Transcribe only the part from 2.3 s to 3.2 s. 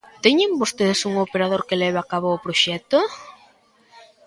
o proxecto?